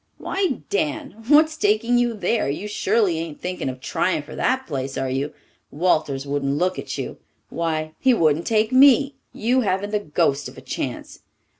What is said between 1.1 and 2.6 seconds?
what's taking you there?